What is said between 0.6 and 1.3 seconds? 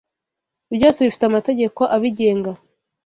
byose bifite